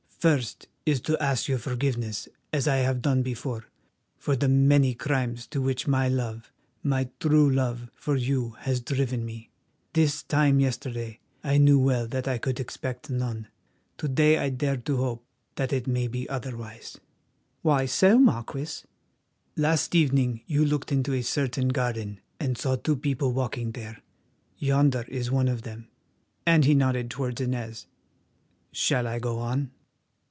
First, 0.21 0.67
it 0.85 0.91
is 0.91 1.01
to 1.01 1.17
ask 1.19 1.47
your 1.47 1.57
forgiveness 1.57 2.29
as 2.53 2.67
I 2.67 2.75
have 2.75 3.01
done 3.01 3.23
before, 3.23 3.65
for 4.19 4.35
the 4.35 4.47
many 4.47 4.93
crimes 4.93 5.47
to 5.47 5.59
which 5.63 5.87
my 5.87 6.07
love, 6.09 6.51
my 6.83 7.09
true 7.19 7.49
love, 7.49 7.89
for 7.95 8.15
you 8.15 8.51
has 8.59 8.81
driven 8.81 9.25
me. 9.25 9.49
This 9.93 10.21
time 10.21 10.59
yesterday 10.59 11.21
I 11.43 11.57
knew 11.57 11.79
well 11.79 12.05
that 12.05 12.27
I 12.27 12.37
could 12.37 12.59
expect 12.59 13.09
none. 13.09 13.47
To 13.97 14.07
day 14.07 14.37
I 14.37 14.49
dare 14.51 14.77
to 14.77 14.97
hope 14.97 15.25
that 15.55 15.73
it 15.73 15.87
may 15.87 16.07
be 16.07 16.29
otherwise." 16.29 16.91
"To 16.91 16.99
day 16.99 17.01
I 17.01 17.01
dare 17.01 17.01
to 17.01 17.07
hope 17.07 17.33
that 17.65 17.81
it 17.81 17.81
may 17.81 17.81
be 17.81 17.81
otherwise" 17.81 17.83
"Why 17.83 17.85
so, 17.87 18.19
Marquis?" 18.19 18.85
"Last 19.57 19.95
evening 19.95 20.41
you 20.45 20.63
looked 20.63 20.91
into 20.91 21.15
a 21.15 21.23
certain 21.23 21.69
garden 21.69 22.19
and 22.39 22.59
saw 22.59 22.75
two 22.75 22.95
people 22.95 23.33
walking 23.33 23.71
there—yonder 23.71 25.01
is 25.07 25.31
one 25.31 25.47
of 25.47 25.63
them," 25.63 25.87
and 26.45 26.63
he 26.63 26.75
nodded 26.75 27.09
towards 27.09 27.41
Inez. 27.41 27.87
"Shall 28.71 29.07
I 29.07 29.17
go 29.17 29.39
on?" 29.39 29.71